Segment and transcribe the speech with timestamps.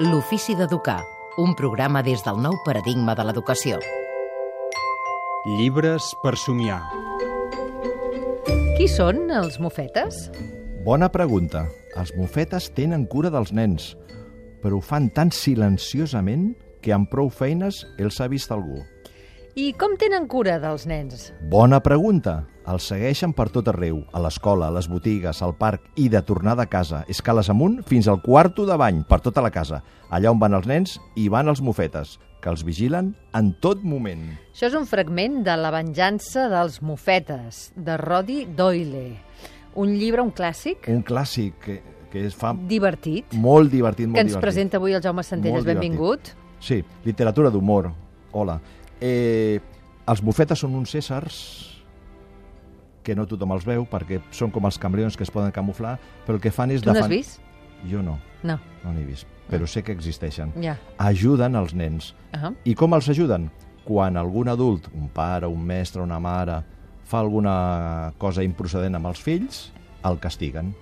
[0.00, 1.00] L'ofici d'educar,
[1.42, 3.80] un programa des del nou paradigma de l'educació.
[5.58, 6.76] Llibres per somiar.
[8.76, 10.28] Qui són els mofetes?
[10.86, 11.64] Bona pregunta.
[11.98, 13.88] Els mofetes tenen cura dels nens,
[14.62, 18.84] però ho fan tan silenciosament que amb prou feines els ha vist algú.
[19.58, 21.32] I com tenen cura dels nens?
[21.50, 22.44] Bona pregunta.
[22.68, 26.66] Els segueixen per tot arreu, a l'escola, a les botigues, al parc i de tornada
[26.66, 29.78] a casa, escales amunt fins al quarto de bany, per tota la casa.
[30.12, 34.26] Allà on van els nens hi van els mofetes, que els vigilen en tot moment.
[34.52, 39.06] Això és un fragment de La venjança dels mofetes, de Roddy Doyle.
[39.80, 41.78] Un llibre, un clàssic, Un clàssic que,
[42.12, 44.44] que es fa divertit, molt divertit, molt que ens divertit.
[44.44, 45.62] presenta avui el Jaume Centelles.
[45.62, 45.88] Molt divertit.
[45.88, 46.34] Benvingut.
[46.60, 47.94] Sí, literatura d'humor.
[48.32, 48.60] Hola.
[49.00, 49.56] Eh,
[50.08, 51.77] els bufetes són uns éssers
[53.02, 56.36] que no tothom els veu perquè són com els cambrions que es poden camuflar, però
[56.36, 56.82] el que fan és...
[56.82, 57.40] Tu n'has defan- vist?
[57.90, 58.58] Jo no, No.
[58.84, 60.52] no n'he vist, però sé que existeixen.
[60.62, 60.76] Ja.
[60.98, 62.12] Ajuden els nens.
[62.34, 63.50] Uh I com els ajuden?
[63.84, 66.58] Quan algun adult, un pare, un mestre, una mare,
[67.08, 69.72] fa alguna cosa improcedent amb els fills,
[70.04, 70.74] el castiguen.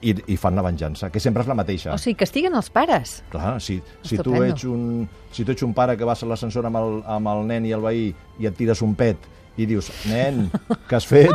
[0.00, 1.90] I, i fan la venjança, que sempre és la mateixa.
[1.90, 3.16] O sigui, castiguen els pares.
[3.32, 6.68] Clar, si, si tu ets un, si tu ets un pare que vas a l'ascensor
[6.68, 9.16] amb, el, amb el nen i el veí i et tires un pet
[9.58, 10.46] i dius, nen,
[10.88, 11.34] què has fet?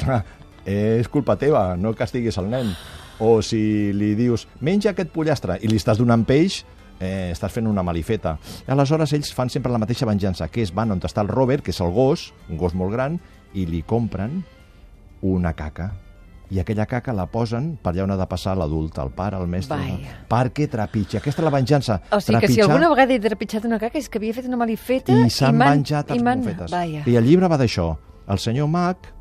[0.70, 2.74] És culpa teva, no castiguis el nen.
[3.20, 6.62] O si li dius, menja aquest pollastre, i li estàs donant peix,
[6.98, 8.36] eh, estàs fent una malifeta.
[8.68, 11.74] Aleshores, ells fan sempre la mateixa venjança, que és van on està el Robert, que
[11.74, 13.18] és el gos, un gos molt gran,
[13.54, 14.42] i li compren
[15.22, 15.92] una caca.
[16.50, 19.46] I aquella caca la posen per allà on ha de passar l'adult, el pare, el
[19.46, 19.76] mestre...
[19.78, 20.14] Vaja.
[20.30, 21.20] Perquè trepitja.
[21.20, 22.00] Aquesta és la venjança.
[22.10, 24.58] O sigui que si alguna vegada he trepitjat una caca és que havia fet una
[24.58, 25.60] malifeta I s'han
[26.16, 26.72] i els.
[26.72, 27.04] Vaja.
[27.06, 27.92] I el llibre va d'això.
[28.30, 29.12] El senyor Mac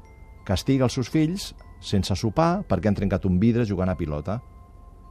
[0.48, 1.52] castiga els seus fills
[1.86, 4.40] sense sopar perquè han trencat un vidre jugant a pilota.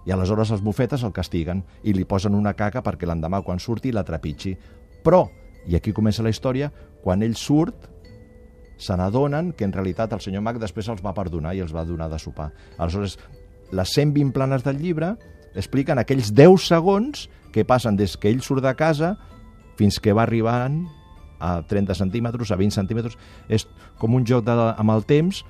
[0.06, 3.92] I aleshores els bufetes el castiguen i li posen una caca perquè l'endemà quan surti
[3.92, 4.56] la trepitgi.
[5.04, 5.28] Però,
[5.68, 6.72] i aquí comença la història,
[7.04, 7.86] quan ell surt
[8.78, 11.84] se n'adonen que en realitat el senyor Mac després els va perdonar i els va
[11.84, 12.52] donar de sopar.
[12.78, 13.18] Aleshores,
[13.74, 15.16] les 120 planes del llibre
[15.58, 19.16] expliquen aquells 10 segons que passen des que ell surt de casa
[19.78, 20.84] fins que va arribant
[21.38, 23.18] a 30 centímetres, a 20 centímetres.
[23.48, 23.66] És
[23.98, 25.42] com un joc de, amb el temps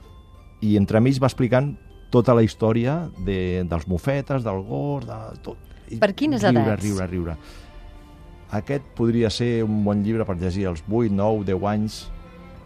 [0.65, 1.75] i entremig va explicant
[2.13, 5.61] tota la història de, dels mofetes, del gos, de tot.
[6.01, 6.85] Per quines riure, edats?
[6.85, 7.39] Riure, riure,
[8.57, 11.99] Aquest podria ser un bon llibre per llegir als 8, 9, 10 anys.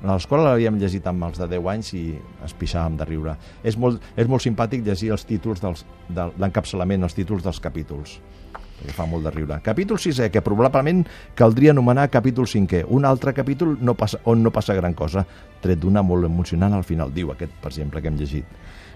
[0.03, 2.05] A l'escola l'havíem llegit amb els de 10 anys i
[2.45, 3.37] es pixàvem de riure.
[3.63, 8.19] És molt, és molt simpàtic llegir els títols dels, de l'encapçalament, els títols dels capítols
[8.83, 9.61] perquè fa molt de riure.
[9.63, 11.05] Capítol 6è, que probablement
[11.39, 15.25] caldria anomenar capítol 5è, un altre capítol no passa, on no passa gran cosa,
[15.63, 18.45] tret d'una molt emocionant al final, diu aquest, per exemple, que hem llegit.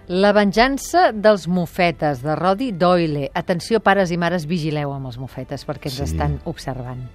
[0.08, 3.30] La venjança dels mofetes, de Roddy Doyle.
[3.34, 6.04] Atenció, pares i mares, vigileu amb els mofetes perquè ens Sí.
[6.04, 7.06] estan observant.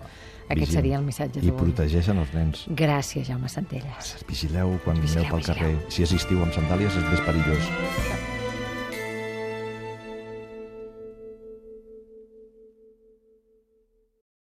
[0.51, 1.57] Aquest seria el missatge I d'avui.
[1.62, 2.66] protegeixen els nens.
[2.69, 4.16] Gràcies, Jaume Centelles.
[4.28, 5.56] Vigileu quan Vigileu, aneu pel vigileu.
[5.56, 5.75] carrer.
[5.89, 8.41] Si és estiu amb sandàlies és més perillós.